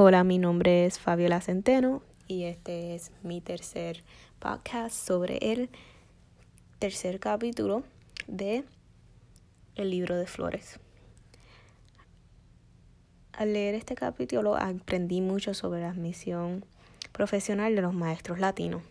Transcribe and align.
Hola, 0.00 0.22
mi 0.22 0.38
nombre 0.38 0.86
es 0.86 1.00
Fabiola 1.00 1.40
Centeno 1.40 2.04
y 2.28 2.44
este 2.44 2.94
es 2.94 3.10
mi 3.24 3.40
tercer 3.40 4.04
podcast 4.38 4.94
sobre 4.94 5.38
el 5.38 5.70
tercer 6.78 7.18
capítulo 7.18 7.82
de 8.28 8.62
El 9.74 9.90
libro 9.90 10.14
de 10.14 10.28
flores. 10.28 10.78
Al 13.32 13.54
leer 13.54 13.74
este 13.74 13.96
capítulo 13.96 14.54
aprendí 14.54 15.20
mucho 15.20 15.52
sobre 15.52 15.80
la 15.80 15.94
misión 15.94 16.64
profesional 17.10 17.74
de 17.74 17.82
los 17.82 17.92
maestros 17.92 18.38
latinos 18.38 18.82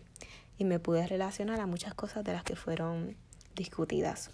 y 0.58 0.64
me 0.64 0.78
pude 0.78 1.06
relacionar 1.06 1.58
a 1.58 1.66
muchas 1.66 1.94
cosas 1.94 2.22
de 2.22 2.34
las 2.34 2.44
que 2.44 2.54
fueron 2.54 3.16
discutidas. 3.56 4.30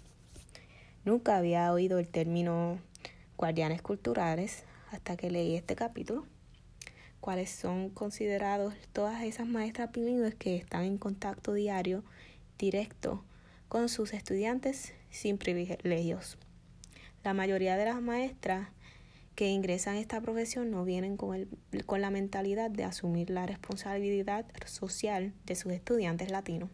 Nunca 1.05 1.37
había 1.37 1.71
oído 1.71 1.99
el 1.99 2.09
término 2.09 2.79
guardianes 3.37 3.81
culturales 3.81 4.65
hasta 4.91 5.15
que 5.15 5.31
leí 5.31 5.55
este 5.55 5.77
capítulo 5.77 6.25
cuáles 7.25 7.49
son 7.49 7.89
considerados 7.89 8.75
todas 8.93 9.23
esas 9.23 9.47
maestras 9.47 9.91
bilingües 9.91 10.35
que 10.35 10.57
están 10.57 10.83
en 10.83 10.99
contacto 10.99 11.53
diario, 11.53 12.03
directo, 12.59 13.25
con 13.67 13.89
sus 13.89 14.13
estudiantes 14.13 14.93
sin 15.09 15.39
privilegios. 15.39 16.37
La 17.23 17.33
mayoría 17.33 17.77
de 17.77 17.85
las 17.85 17.99
maestras 17.99 18.67
que 19.33 19.49
ingresan 19.49 19.95
a 19.95 19.99
esta 20.01 20.21
profesión 20.21 20.69
no 20.69 20.85
vienen 20.85 21.17
con, 21.17 21.33
el, 21.33 21.49
con 21.87 21.99
la 21.99 22.11
mentalidad 22.11 22.69
de 22.69 22.83
asumir 22.83 23.31
la 23.31 23.47
responsabilidad 23.47 24.45
social 24.67 25.33
de 25.47 25.55
sus 25.55 25.71
estudiantes 25.71 26.29
latinos. 26.29 26.69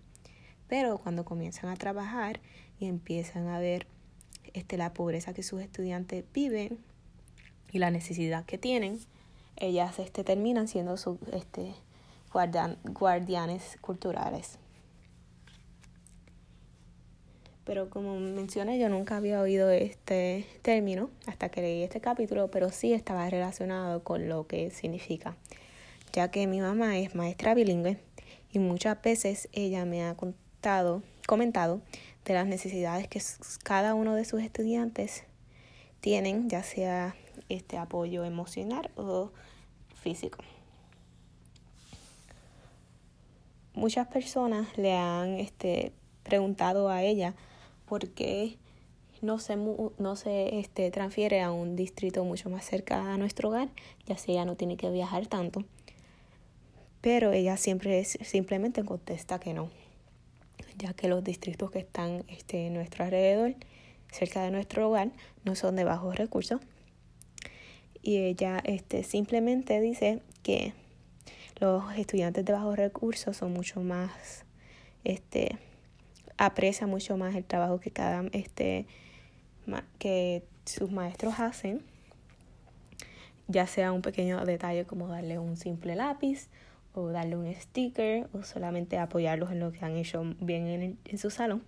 Pero 0.68 0.98
cuando 0.98 1.24
comienzan 1.24 1.70
a 1.70 1.78
trabajar 1.78 2.42
y 2.78 2.88
empiezan 2.88 3.48
a 3.48 3.58
ver 3.58 3.88
este, 4.54 4.76
la 4.76 4.92
pobreza 4.92 5.34
que 5.34 5.44
sus 5.44 5.62
estudiantes 5.62 6.26
viven 6.34 6.78
y 7.72 7.80
la 7.80 7.90
necesidad 7.90 8.44
que 8.44 8.58
tienen, 8.58 9.00
ellas 9.58 10.00
este, 10.00 10.24
terminan 10.24 10.68
siendo 10.68 10.98
sus 10.98 11.18
este, 11.32 11.74
guardian, 12.32 12.78
guardianes 12.84 13.78
culturales. 13.82 14.58
Pero 17.64 17.90
como 17.90 18.20
mencioné, 18.20 18.80
yo 18.80 18.90
nunca 18.90 19.18
había 19.18 19.40
oído 19.40 19.70
este 19.70 20.48
término 20.62 21.10
hasta 21.28 21.50
que 21.50 21.62
leí 21.62 21.84
este 21.84 22.02
capítulo, 22.02 22.50
pero 22.50 22.70
sí 22.70 22.92
estaba 22.94 23.30
relacionado 23.30 24.04
con 24.04 24.28
lo 24.28 24.48
que 24.48 24.72
significa, 24.72 25.38
ya 26.12 26.32
que 26.32 26.48
mi 26.48 26.60
mamá 26.60 26.98
es 26.98 27.14
maestra 27.14 27.54
bilingüe 27.54 27.98
y 28.52 28.60
muchas 28.60 29.02
veces 29.02 29.48
ella 29.54 29.86
me 29.86 30.04
ha 30.04 30.16
contado, 30.16 31.04
comentado 31.28 31.82
de 32.26 32.34
las 32.34 32.48
necesidades 32.48 33.08
que 33.08 33.22
cada 33.64 33.94
uno 33.94 34.16
de 34.16 34.26
sus 34.26 34.42
estudiantes 34.42 35.24
tienen, 36.02 36.50
ya 36.50 36.64
sea 36.64 37.16
este 37.56 37.78
apoyo 37.78 38.24
emocional 38.24 38.90
o 38.96 39.32
físico. 40.02 40.40
Muchas 43.74 44.08
personas 44.08 44.78
le 44.78 44.96
han 44.98 45.36
este, 45.40 45.94
preguntado 46.24 46.90
a 46.90 47.04
ella 47.04 47.36
por 47.88 48.10
qué 48.10 48.58
no 49.22 49.40
se, 49.40 49.56
no 49.56 50.16
se 50.16 50.60
este, 50.60 50.92
transfiere 50.92 51.42
a 51.42 51.52
un 51.52 51.76
distrito 51.76 52.24
mucho 52.26 52.50
más 52.50 52.66
cerca 52.66 53.14
a 53.14 53.18
nuestro 53.18 53.50
hogar, 53.50 53.70
ya 54.06 54.18
sea 54.18 54.34
ella 54.34 54.46
no 54.46 54.56
tiene 54.56 54.78
que 54.78 54.90
viajar 54.90 55.28
tanto. 55.28 55.64
Pero 57.02 57.32
ella 57.32 57.58
siempre 57.58 58.04
simplemente 58.04 58.84
contesta 58.84 59.40
que 59.40 59.54
no, 59.54 59.70
ya 60.78 60.94
que 60.94 61.08
los 61.08 61.24
distritos 61.24 61.72
que 61.72 61.80
están 61.80 62.24
este, 62.28 62.68
en 62.68 62.74
nuestro 62.74 63.06
alrededor, 63.06 63.56
cerca 64.12 64.44
de 64.44 64.52
nuestro 64.52 64.90
hogar, 64.90 65.12
no 65.46 65.56
son 65.56 65.76
de 65.76 65.84
bajos 65.84 66.16
recursos 66.16 66.60
y 68.02 68.18
ella 68.18 68.62
este, 68.64 69.04
simplemente 69.04 69.80
dice 69.80 70.22
que 70.44 70.74
los 71.60 71.96
estudiantes 71.96 72.44
de 72.44 72.54
bajos 72.54 72.76
recursos 72.76 73.38
son 73.38 73.54
mucho 73.54 73.82
más, 73.82 74.46
este, 75.04 75.58
aprecian 76.38 76.90
mucho 76.90 77.18
más 77.18 77.36
el 77.36 77.46
trabajo 77.46 77.80
que 77.80 77.92
cada, 77.92 78.24
este, 78.32 78.88
que 80.00 80.44
sus 80.66 80.92
maestros 80.92 81.40
hacen, 81.40 81.82
ya 83.48 83.68
sea 83.68 83.92
un 83.92 84.02
pequeño 84.02 84.44
detalle 84.46 84.86
como 84.86 85.08
darle 85.08 85.38
un 85.38 85.58
simple 85.58 85.96
lápiz 85.96 86.48
o 86.94 87.10
darle 87.10 87.36
un 87.36 87.54
sticker 87.54 88.28
o 88.34 88.44
solamente 88.44 88.98
apoyarlos 88.98 89.52
en 89.52 89.60
lo 89.60 89.72
que 89.72 89.86
han 89.86 89.96
hecho 89.98 90.24
bien 90.40 90.68
en, 90.68 90.98
en 91.06 91.18
su 91.18 91.30
salón. 91.30 91.64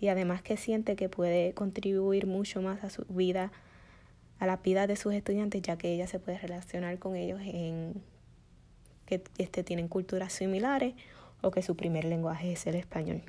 Y 0.00 0.08
además 0.08 0.42
que 0.42 0.56
siente 0.56 0.96
que 0.96 1.08
puede 1.08 1.54
contribuir 1.54 2.26
mucho 2.26 2.60
más 2.60 2.84
a 2.84 2.90
su 2.90 3.04
vida 3.08 3.52
a 4.38 4.46
la 4.46 4.56
vida 4.58 4.86
de 4.86 4.96
sus 4.96 5.14
estudiantes, 5.14 5.62
ya 5.62 5.76
que 5.76 5.92
ella 5.92 6.06
se 6.06 6.18
puede 6.18 6.38
relacionar 6.38 6.98
con 6.98 7.16
ellos 7.16 7.40
en 7.42 8.02
que 9.06 9.22
este, 9.38 9.62
tienen 9.62 9.88
culturas 9.88 10.32
similares 10.32 10.94
o 11.42 11.50
que 11.50 11.62
su 11.62 11.76
primer 11.76 12.04
lenguaje 12.04 12.52
es 12.52 12.66
el 12.66 12.74
español. 12.74 13.22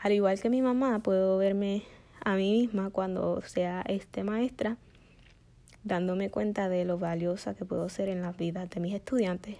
Al 0.00 0.12
igual 0.12 0.40
que 0.40 0.50
mi 0.50 0.62
mamá, 0.62 1.00
puedo 1.00 1.38
verme 1.38 1.82
a 2.24 2.36
mí 2.36 2.62
misma 2.62 2.90
cuando 2.90 3.40
sea 3.42 3.82
este 3.86 4.24
maestra, 4.24 4.76
dándome 5.84 6.30
cuenta 6.30 6.68
de 6.68 6.84
lo 6.84 6.98
valiosa 6.98 7.54
que 7.54 7.64
puedo 7.64 7.88
ser 7.88 8.08
en 8.08 8.22
las 8.22 8.36
vidas 8.36 8.68
de 8.70 8.80
mis 8.80 8.94
estudiantes. 8.94 9.56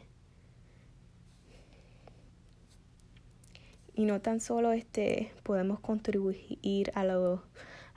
Y 3.95 4.05
no 4.05 4.21
tan 4.21 4.41
solo 4.41 4.73
este 4.73 5.33
podemos 5.43 5.81
contribuir 5.81 6.93
a 6.95 7.05
los 7.05 7.41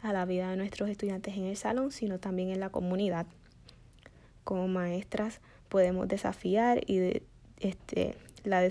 a 0.02 0.14
la 0.14 0.26
vida 0.26 0.50
de 0.50 0.58
nuestros 0.58 0.90
estudiantes 0.90 1.36
en 1.36 1.46
el 1.46 1.58
salón, 1.58 1.92
sino 1.92 2.20
también 2.20 2.50
en 2.50 2.60
la 2.60 2.70
comunidad. 2.70 3.28
Como 4.44 4.68
maestras 4.68 5.42
podemos 5.68 6.08
desafiar 6.08 6.82
y 6.90 7.22
este, 7.60 8.16
la 8.44 8.62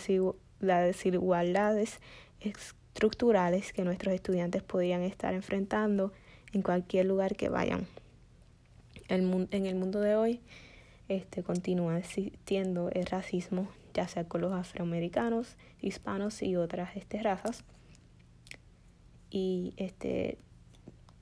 las 0.61 0.84
desigualdades 0.84 2.00
estructurales 2.41 3.72
que 3.72 3.84
nuestros 3.84 4.15
estudiantes 4.15 4.62
podrían 4.62 5.03
estar 5.03 5.34
enfrentando 5.34 6.12
en 6.53 6.62
cualquier 6.62 7.06
lugar 7.06 7.37
que 7.37 7.49
vayan. 7.49 7.87
El, 9.09 9.49
en 9.50 9.67
el 9.67 9.75
mundo 9.77 10.00
de 10.00 10.17
hoy 10.17 10.41
este, 11.09 11.43
continúa 11.43 11.99
existiendo 11.99 12.91
el 12.91 13.06
racismo, 13.06 13.69
ya 13.94 14.09
sea 14.09 14.25
con 14.25 14.41
los 14.41 14.53
afroamericanos, 14.53 15.56
hispanos 15.81 16.43
y 16.43 16.56
otras 16.56 16.97
este, 16.97 17.22
razas. 17.22 17.65
Y 19.31 19.75
este, 19.77 20.38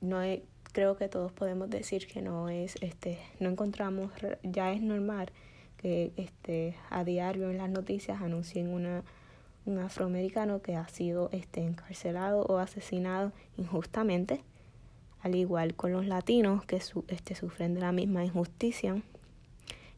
no 0.01 0.21
creo 0.73 0.97
que 0.97 1.09
todos 1.09 1.33
podemos 1.33 1.71
decir 1.71 2.07
que 2.07 2.21
no 2.21 2.49
es, 2.49 2.77
este, 2.83 3.19
no 3.41 3.49
encontramos, 3.49 4.11
ya 4.43 4.73
es 4.73 4.83
normal 4.83 5.31
que 5.79 6.13
este, 6.17 6.75
a 6.91 7.05
diario 7.05 7.51
en 7.51 7.59
las 7.59 7.71
noticias 7.71 8.21
anuncien 8.21 8.69
una, 8.69 9.03
un 9.65 9.79
afroamericano 9.79 10.61
que 10.63 10.77
ha 10.77 10.87
sido 10.89 11.29
este, 11.33 11.61
encarcelado 11.61 12.43
o 12.43 12.59
asesinado 12.59 13.33
injustamente, 13.57 14.43
al 15.23 15.35
igual 15.35 15.75
con 15.75 15.93
los 15.93 16.07
latinos 16.07 16.65
que 16.65 16.81
su, 16.81 17.05
este, 17.09 17.35
sufren 17.35 17.75
de 17.75 17.81
la 17.81 17.93
misma 17.93 18.25
injusticia 18.25 19.03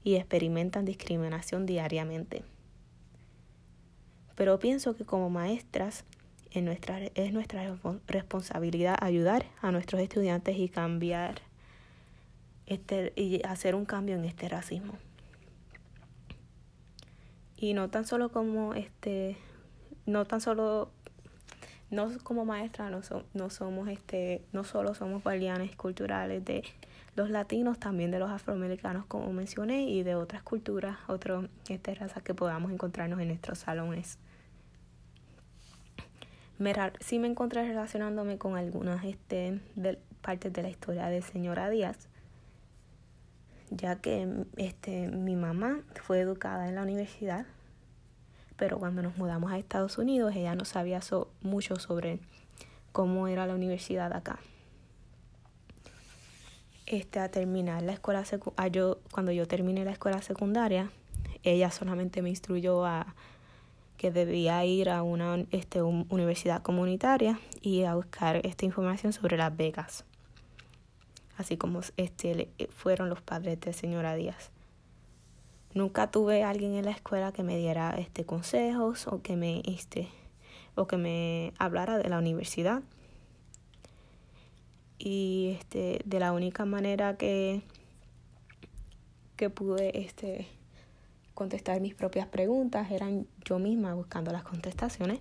y 0.04 0.14
experimentan 0.14 0.84
discriminación 0.84 1.66
diariamente. 1.66 2.44
Pero 4.36 4.58
pienso 4.58 4.94
que 4.94 5.04
como 5.04 5.28
maestras 5.28 6.04
nuestra, 6.54 6.98
es 7.14 7.32
nuestra 7.32 7.78
responsabilidad 8.06 8.96
ayudar 9.00 9.46
a 9.60 9.70
nuestros 9.70 10.00
estudiantes 10.00 10.56
y 10.58 10.68
cambiar 10.68 11.42
este, 12.66 13.12
y 13.16 13.42
hacer 13.44 13.74
un 13.74 13.84
cambio 13.84 14.16
en 14.16 14.24
este 14.24 14.48
racismo. 14.48 14.94
Y 17.56 17.74
no 17.74 17.90
tan 17.90 18.06
solo 18.06 18.30
como 18.30 18.74
este, 18.74 19.36
no 20.06 20.24
tan 20.24 20.40
solo 20.40 20.90
no 21.90 22.10
como 22.22 22.44
maestra 22.44 22.90
no, 22.90 23.00
no 23.32 23.50
somos 23.50 23.88
este 23.88 24.42
no 24.52 24.64
solo 24.64 24.94
somos 24.94 25.22
guardianes 25.22 25.74
culturales 25.74 26.44
de 26.44 26.62
los 27.16 27.30
latinos 27.30 27.78
también 27.78 28.10
de 28.10 28.18
los 28.18 28.30
afroamericanos 28.30 29.06
como 29.06 29.32
mencioné 29.32 29.84
y 29.84 30.02
de 30.02 30.14
otras 30.14 30.42
culturas 30.42 30.98
otras 31.08 31.46
este, 31.68 31.94
razas 31.94 32.22
que 32.22 32.34
podamos 32.34 32.72
encontrarnos 32.72 33.20
en 33.20 33.28
nuestros 33.28 33.60
salones 33.60 34.18
me, 36.58 36.74
sí 37.00 37.18
me 37.18 37.28
encontré 37.28 37.66
relacionándome 37.66 38.38
con 38.38 38.56
algunas 38.56 39.04
este, 39.04 39.60
de, 39.76 39.98
partes 40.20 40.52
de 40.52 40.62
la 40.62 40.68
historia 40.68 41.06
de 41.06 41.22
señora 41.22 41.70
Díaz, 41.70 42.08
ya 43.70 43.96
que 43.96 44.44
este, 44.56 45.08
mi 45.08 45.36
mamá 45.36 45.80
fue 46.02 46.20
educada 46.20 46.68
en 46.68 46.74
la 46.74 46.82
universidad, 46.82 47.46
pero 48.56 48.78
cuando 48.78 49.02
nos 49.02 49.16
mudamos 49.16 49.52
a 49.52 49.58
Estados 49.58 49.98
Unidos 49.98 50.34
ella 50.34 50.54
no 50.54 50.64
sabía 50.64 51.00
mucho 51.42 51.76
sobre 51.76 52.18
cómo 52.92 53.28
era 53.28 53.46
la 53.46 53.54
universidad 53.54 54.12
acá. 54.12 54.40
Este, 56.86 57.20
a 57.20 57.30
terminar 57.30 57.82
la 57.82 57.92
escuela 57.92 58.24
secundaria, 58.24 58.72
yo, 58.72 58.98
cuando 59.12 59.30
yo 59.30 59.46
terminé 59.46 59.84
la 59.84 59.92
escuela 59.92 60.22
secundaria, 60.22 60.90
ella 61.42 61.70
solamente 61.70 62.22
me 62.22 62.30
instruyó 62.30 62.84
a 62.86 63.14
que 63.98 64.12
debía 64.12 64.64
ir 64.64 64.88
a 64.88 65.02
una 65.02 65.44
este, 65.50 65.82
universidad 65.82 66.62
comunitaria 66.62 67.38
y 67.60 67.82
a 67.82 67.96
buscar 67.96 68.46
esta 68.46 68.64
información 68.64 69.12
sobre 69.12 69.36
las 69.36 69.54
becas, 69.54 70.04
así 71.36 71.56
como 71.56 71.80
este, 71.96 72.48
fueron 72.70 73.10
los 73.10 73.20
padres 73.20 73.60
de 73.60 73.72
señora 73.72 74.14
Díaz. 74.14 74.50
nunca 75.74 76.10
tuve 76.10 76.44
alguien 76.44 76.74
en 76.74 76.84
la 76.84 76.92
escuela 76.92 77.32
que 77.32 77.42
me 77.42 77.56
diera 77.56 77.90
este 77.98 78.24
consejos 78.24 79.08
o 79.08 79.20
que 79.20 79.36
me 79.36 79.62
este 79.66 80.08
o 80.76 80.86
que 80.86 80.96
me 80.96 81.52
hablara 81.58 81.98
de 81.98 82.08
la 82.08 82.18
universidad 82.18 82.82
y 84.98 85.56
este 85.58 86.00
de 86.04 86.20
la 86.20 86.32
única 86.32 86.64
manera 86.64 87.16
que 87.16 87.62
que 89.36 89.50
pude 89.50 90.00
este 90.00 90.46
contestar 91.38 91.80
mis 91.80 91.94
propias 91.94 92.26
preguntas 92.26 92.90
eran 92.90 93.28
yo 93.44 93.60
misma 93.60 93.94
buscando 93.94 94.32
las 94.32 94.42
contestaciones. 94.42 95.20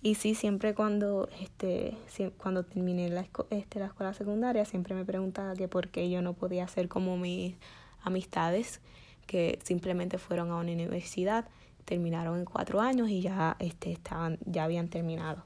Y 0.00 0.14
sí 0.14 0.34
siempre 0.34 0.74
cuando 0.74 1.28
este 1.42 1.94
cuando 2.38 2.64
terminé 2.64 3.10
la, 3.10 3.26
este, 3.50 3.78
la 3.78 3.86
escuela 3.86 4.14
secundaria 4.14 4.64
siempre 4.64 4.94
me 4.94 5.04
preguntaba 5.04 5.54
que 5.54 5.68
por 5.68 5.88
qué 5.88 6.08
yo 6.08 6.22
no 6.22 6.32
podía 6.32 6.66
ser 6.68 6.88
como 6.88 7.18
mis 7.18 7.54
amistades 8.00 8.80
que 9.26 9.58
simplemente 9.62 10.16
fueron 10.16 10.50
a 10.52 10.56
una 10.56 10.72
universidad 10.72 11.44
terminaron 11.84 12.38
en 12.38 12.44
cuatro 12.46 12.80
años 12.80 13.10
y 13.10 13.20
ya 13.20 13.56
este 13.58 13.92
estaban 13.92 14.38
ya 14.46 14.64
habían 14.64 14.88
terminado. 14.88 15.44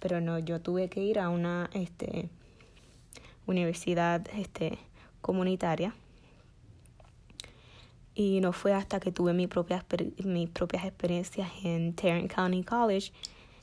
Pero 0.00 0.20
no 0.20 0.40
yo 0.40 0.60
tuve 0.60 0.88
que 0.88 1.04
ir 1.04 1.20
a 1.20 1.28
una 1.28 1.70
este 1.72 2.28
universidad 3.46 4.26
este 4.34 4.78
comunitaria 5.20 5.94
y 8.20 8.42
no 8.42 8.52
fue 8.52 8.74
hasta 8.74 9.00
que 9.00 9.12
tuve 9.12 9.32
mis 9.32 9.48
propias 9.48 9.82
experiencias 10.84 11.50
en 11.64 11.94
Tarrant 11.94 12.30
County 12.30 12.62
College, 12.62 13.12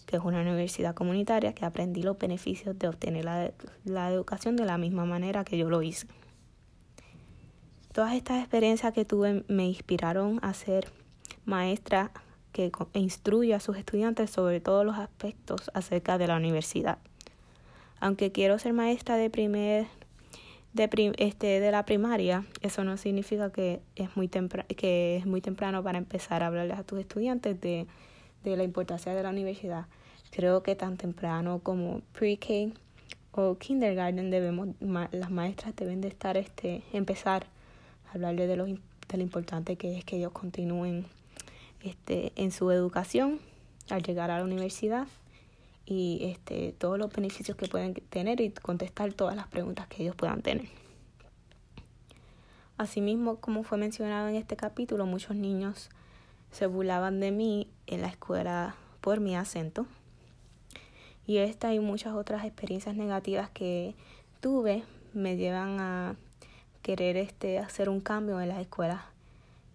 que 0.08 0.16
es 0.16 0.24
una 0.24 0.42
universidad 0.42 0.96
comunitaria, 0.96 1.54
que 1.54 1.64
aprendí 1.64 2.02
los 2.02 2.18
beneficios 2.18 2.78
de 2.80 2.88
obtener 2.88 3.24
la, 3.24 3.52
la 3.86 4.10
educación 4.12 4.56
de 4.56 4.66
la 4.66 4.80
misma 4.80 5.06
manera 5.06 5.44
que 5.44 5.60
yo 5.60 5.70
lo 5.70 5.84
hice. 5.84 6.08
Todas 7.94 8.16
estas 8.16 8.40
experiencias 8.40 8.94
que 8.94 9.06
tuve 9.06 9.44
me 9.48 9.68
inspiraron 9.68 10.40
a 10.42 10.56
ser 10.56 10.92
maestra 11.46 12.10
que 12.52 12.72
instruye 12.94 13.54
a 13.54 13.60
sus 13.60 13.78
estudiantes 13.78 14.32
sobre 14.32 14.60
todos 14.60 14.84
los 14.84 14.98
aspectos 14.98 15.70
acerca 15.76 16.18
de 16.18 16.26
la 16.26 16.36
universidad. 16.36 16.98
Aunque 18.00 18.32
quiero 18.32 18.58
ser 18.58 18.74
maestra 18.74 19.18
de 19.18 19.30
primer 19.30 19.86
de, 20.78 21.14
este, 21.18 21.60
de 21.60 21.72
la 21.72 21.84
primaria, 21.84 22.46
eso 22.62 22.84
no 22.86 22.96
significa 22.96 23.52
que 23.52 23.82
es 23.96 24.16
muy, 24.16 24.30
que 24.30 25.18
es 25.18 25.26
muy 25.26 25.42
temprano 25.42 25.84
para 25.84 25.98
empezar 25.98 26.44
a 26.44 26.48
hablarles 26.48 26.78
a 26.80 26.84
tus 26.84 27.00
estudiantes 27.00 27.60
de, 27.60 27.88
de 28.44 28.56
la 28.56 28.64
importancia 28.64 29.14
de 29.14 29.24
la 29.24 29.30
universidad. 29.30 29.88
Creo 30.32 30.64
que 30.64 30.76
tan 30.76 30.98
temprano 30.98 31.60
como 31.60 32.02
pre-K 32.14 32.74
o 33.32 33.56
kindergarten 33.56 34.32
debemos 34.32 34.70
las 34.80 35.30
maestras 35.30 35.76
deben 35.76 36.02
de 36.02 36.08
estar 36.08 36.38
este 36.38 36.84
empezar 36.92 37.46
a 38.08 38.14
hablarles 38.14 38.48
de 38.48 38.56
lo 38.56 38.66
de 38.66 39.18
lo 39.18 39.22
importante 39.22 39.76
que 39.76 39.98
es 39.98 40.04
que 40.04 40.18
ellos 40.18 40.32
continúen 40.32 41.06
este 41.84 42.34
en 42.36 42.52
su 42.52 42.72
educación 42.72 43.40
al 43.90 44.02
llegar 44.02 44.32
a 44.32 44.40
la 44.40 44.44
universidad 44.44 45.08
y 45.90 46.20
este, 46.24 46.74
todos 46.74 47.00
los 47.00 47.12
beneficios 47.12 47.56
que 47.56 47.68
pueden 47.68 47.94
tener 47.94 48.42
y 48.42 48.52
contestar 48.52 49.14
todas 49.14 49.38
las 49.38 49.48
preguntas 49.48 49.88
que 49.88 50.04
ellos 50.04 50.16
puedan 50.16 50.42
tener. 50.42 50.68
Asimismo, 52.78 53.38
como 53.38 53.64
fue 53.64 53.78
mencionado 53.78 54.28
en 54.28 54.36
este 54.36 54.58
capítulo, 54.58 55.06
muchos 55.06 55.36
niños 55.38 55.90
se 56.52 56.68
burlaban 56.68 57.22
de 57.22 57.32
mí 57.32 57.70
en 57.88 58.02
la 58.02 58.10
escuela 58.10 58.76
por 59.00 59.22
mi 59.22 59.36
acento. 59.38 59.88
Y 61.26 61.38
esta 61.38 61.74
y 61.74 61.80
muchas 61.80 62.14
otras 62.14 62.46
experiencias 62.46 62.96
negativas 62.96 63.50
que 63.50 63.96
tuve 64.42 64.84
me 65.14 65.38
llevan 65.38 65.80
a 65.80 66.16
querer 66.82 67.16
este, 67.16 67.60
hacer 67.60 67.90
un 67.90 68.02
cambio 68.02 68.42
en 68.42 68.50
las 68.50 68.60
escuelas 68.60 69.02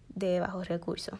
de 0.09 0.39
bajos 0.39 0.67
recursos. 0.67 1.19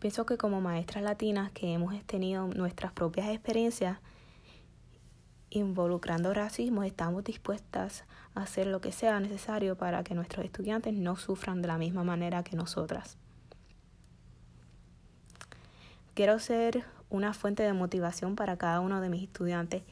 Pienso 0.00 0.24
que 0.24 0.38
como 0.38 0.62
maestras 0.62 1.04
latinas 1.04 1.52
que 1.52 1.74
hemos 1.74 1.94
tenido 2.04 2.46
nuestras 2.48 2.90
propias 2.90 3.28
experiencias 3.28 3.98
involucrando 5.50 6.32
racismo, 6.32 6.84
estamos 6.84 7.22
dispuestas 7.22 8.04
a 8.34 8.42
hacer 8.42 8.66
lo 8.66 8.80
que 8.80 8.92
sea 8.92 9.20
necesario 9.20 9.76
para 9.76 10.02
que 10.02 10.14
nuestros 10.14 10.46
estudiantes 10.46 10.94
no 10.94 11.16
sufran 11.16 11.60
de 11.60 11.68
la 11.68 11.76
misma 11.76 12.02
manera 12.02 12.42
que 12.42 12.56
nosotras. 12.56 13.18
Quiero 16.14 16.38
ser 16.38 16.84
una 17.10 17.34
fuente 17.34 17.62
de 17.62 17.74
motivación 17.74 18.36
para 18.36 18.56
cada 18.56 18.80
uno 18.80 19.02
de 19.02 19.10
mis 19.10 19.24
estudiantes. 19.24 19.82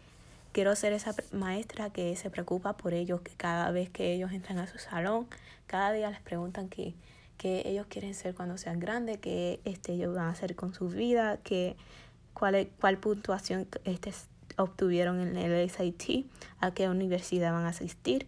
Quiero 0.53 0.75
ser 0.75 0.95
esa 0.95 1.15
maestra 1.33 1.91
que 1.91 2.17
se 2.17 2.31
preocupa 2.31 2.79
por 2.79 2.95
ellos, 2.95 3.21
que 3.21 3.33
cada 3.33 3.71
vez 3.73 3.91
que 3.91 4.15
ellos 4.15 4.33
entran 4.33 4.59
a 4.59 4.67
su 4.67 4.79
salón, 4.79 5.27
cada 5.67 5.93
día 5.93 6.09
les 6.09 6.21
preguntan 6.21 6.71
qué 6.71 6.95
que 7.39 7.63
ellos 7.65 7.87
quieren 7.89 8.15
ser 8.15 8.35
cuando 8.35 8.59
sean 8.59 8.81
grandes, 8.81 9.19
que 9.19 9.61
este, 9.65 9.93
ellos 9.93 10.15
van 10.15 10.27
a 10.27 10.31
hacer 10.31 10.57
con 10.57 10.75
su 10.75 10.89
vida, 10.89 11.39
que 11.39 11.77
cuál, 12.35 12.69
cuál 12.81 12.99
puntuación 12.99 13.67
este, 13.85 14.13
obtuvieron 14.57 15.21
en 15.21 15.37
el 15.37 15.71
SAT, 15.71 16.27
a 16.61 16.73
qué 16.73 16.89
universidad 16.89 17.53
van 17.53 17.65
a 17.65 17.69
asistir 17.69 18.27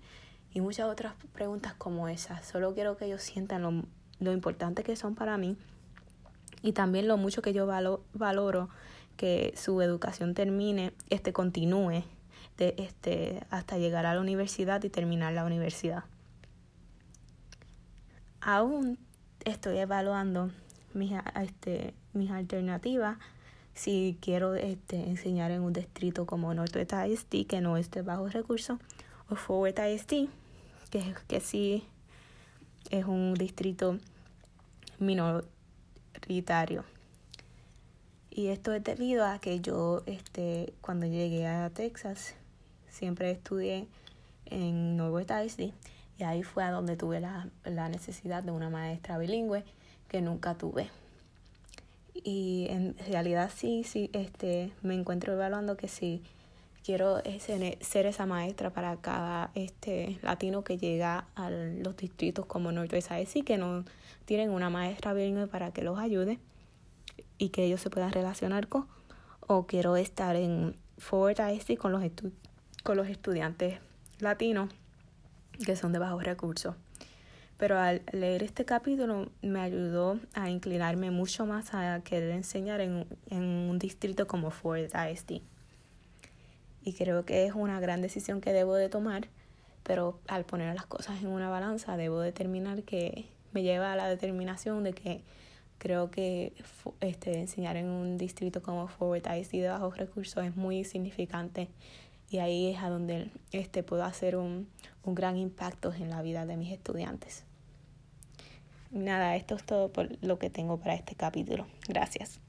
y 0.54 0.60
muchas 0.60 0.88
otras 0.88 1.14
preguntas 1.34 1.74
como 1.74 2.08
esas. 2.08 2.46
Solo 2.46 2.72
quiero 2.72 2.96
que 2.96 3.06
ellos 3.06 3.20
sientan 3.20 3.62
lo, 3.62 3.84
lo 4.20 4.32
importante 4.32 4.84
que 4.84 4.94
son 4.94 5.16
para 5.16 5.36
mí 5.36 5.56
y 6.62 6.72
también 6.72 7.08
lo 7.08 7.16
mucho 7.16 7.42
que 7.42 7.52
yo 7.52 7.66
valo, 7.66 8.04
valoro 8.14 8.68
que 9.16 9.52
su 9.56 9.82
educación 9.82 10.34
termine, 10.34 10.92
este 11.10 11.32
continúe 11.32 12.04
de, 12.56 12.74
este, 12.78 13.42
hasta 13.50 13.76
llegar 13.76 14.06
a 14.06 14.14
la 14.14 14.20
universidad 14.20 14.82
y 14.84 14.88
terminar 14.88 15.32
la 15.32 15.44
universidad 15.44 16.04
aún 18.40 18.98
estoy 19.44 19.78
evaluando 19.78 20.50
mis, 20.94 21.12
este, 21.40 21.94
mis 22.12 22.30
alternativas 22.30 23.18
si 23.74 24.18
quiero 24.20 24.54
este, 24.54 24.96
enseñar 24.96 25.50
en 25.50 25.62
un 25.62 25.72
distrito 25.72 26.26
como 26.26 26.52
Northwest 26.52 26.92
ISD, 26.92 27.46
que 27.46 27.60
no 27.60 27.76
es 27.76 27.90
de 27.90 28.02
bajos 28.02 28.32
recursos, 28.32 28.78
o 29.28 29.36
Forward 29.36 29.78
ISD, 29.78 30.28
que, 30.90 31.14
que 31.28 31.40
sí 31.40 31.84
es 32.90 33.06
un 33.06 33.34
distrito 33.34 33.98
minoritario. 34.98 36.84
Y 38.28 38.48
esto 38.48 38.74
es 38.74 38.84
debido 38.84 39.24
a 39.24 39.38
que 39.38 39.60
yo, 39.60 40.02
este, 40.06 40.74
cuando 40.80 41.06
llegué 41.06 41.46
a 41.46 41.70
Texas, 41.70 42.34
siempre 42.88 43.30
estudié 43.30 43.86
en 44.46 44.96
Northwest 44.96 45.30
ISD 45.30 45.72
y 46.20 46.24
ahí 46.24 46.42
fue 46.42 46.64
a 46.64 46.70
donde 46.70 46.96
tuve 46.96 47.18
la, 47.18 47.48
la 47.64 47.88
necesidad 47.88 48.42
de 48.42 48.50
una 48.50 48.68
maestra 48.68 49.16
bilingüe 49.16 49.64
que 50.06 50.20
nunca 50.20 50.54
tuve. 50.54 50.90
Y 52.12 52.66
en 52.68 52.94
realidad 53.08 53.50
sí, 53.54 53.84
sí, 53.84 54.10
este, 54.12 54.72
me 54.82 54.94
encuentro 54.94 55.32
evaluando 55.32 55.78
que 55.78 55.88
sí 55.88 56.22
quiero 56.84 57.22
ser 57.80 58.06
esa 58.06 58.26
maestra 58.26 58.70
para 58.70 58.96
cada 58.96 59.50
este 59.54 60.18
latino 60.22 60.62
que 60.62 60.76
llega 60.76 61.26
a 61.34 61.48
los 61.50 61.96
distritos 61.96 62.44
como 62.46 62.70
Northwest 62.70 63.10
IC 63.12 63.44
que 63.44 63.58
no 63.58 63.84
tienen 64.24 64.50
una 64.50 64.70
maestra 64.70 65.12
bilingüe 65.14 65.46
para 65.46 65.72
que 65.72 65.82
los 65.82 65.98
ayude 65.98 66.38
y 67.38 67.50
que 67.50 67.64
ellos 67.64 67.80
se 67.80 67.90
puedan 67.90 68.12
relacionar 68.12 68.68
con 68.68 68.86
o 69.40 69.66
quiero 69.66 69.96
estar 69.96 70.36
en 70.36 70.76
Forward 70.98 71.38
IC 71.52 71.78
con 71.78 71.92
los 71.92 72.02
con 72.82 72.96
los 72.96 73.08
estudiantes 73.08 73.78
latinos 74.18 74.70
que 75.64 75.76
son 75.76 75.92
de 75.92 75.98
bajos 75.98 76.24
recursos. 76.24 76.74
Pero 77.56 77.78
al 77.78 78.02
leer 78.12 78.42
este 78.42 78.64
capítulo 78.64 79.30
me 79.42 79.60
ayudó 79.60 80.18
a 80.32 80.48
inclinarme 80.48 81.10
mucho 81.10 81.44
más 81.44 81.74
a 81.74 82.00
querer 82.02 82.30
enseñar 82.30 82.80
en, 82.80 83.06
en 83.28 83.42
un 83.42 83.78
distrito 83.78 84.26
como 84.26 84.50
Ford 84.50 84.88
ISD. 84.94 85.42
Y 86.82 86.94
creo 86.94 87.26
que 87.26 87.44
es 87.44 87.52
una 87.54 87.78
gran 87.80 88.00
decisión 88.00 88.40
que 88.40 88.52
debo 88.52 88.74
de 88.74 88.88
tomar, 88.88 89.28
pero 89.82 90.18
al 90.28 90.44
poner 90.44 90.74
las 90.74 90.86
cosas 90.86 91.20
en 91.20 91.28
una 91.28 91.50
balanza 91.50 91.96
debo 91.96 92.20
determinar 92.20 92.82
que 92.82 93.28
me 93.52 93.62
lleva 93.62 93.92
a 93.92 93.96
la 93.96 94.08
determinación 94.08 94.82
de 94.84 94.94
que 94.94 95.22
creo 95.80 96.10
que 96.10 96.52
este, 97.00 97.40
enseñar 97.40 97.76
en 97.76 97.86
un 97.86 98.18
distrito 98.18 98.62
como 98.62 98.86
Fort 98.86 99.26
ISD 99.26 99.52
de 99.52 99.68
bajos 99.68 99.96
recursos 99.96 100.44
es 100.44 100.54
muy 100.54 100.84
significante 100.84 101.68
y 102.30 102.38
ahí 102.38 102.68
es 102.68 102.82
a 102.82 102.88
donde 102.88 103.30
este, 103.52 103.82
puedo 103.82 104.04
hacer 104.04 104.36
un, 104.36 104.68
un 105.02 105.14
gran 105.14 105.36
impacto 105.36 105.92
en 105.92 106.10
la 106.10 106.22
vida 106.22 106.46
de 106.46 106.56
mis 106.56 106.72
estudiantes. 106.72 107.44
Nada, 108.90 109.36
esto 109.36 109.54
es 109.56 109.64
todo 109.64 109.92
por 109.92 110.08
lo 110.24 110.38
que 110.38 110.50
tengo 110.50 110.78
para 110.78 110.94
este 110.94 111.14
capítulo. 111.14 111.66
Gracias. 111.88 112.40